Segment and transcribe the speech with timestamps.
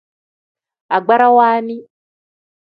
[0.95, 1.77] Agbarawa nni.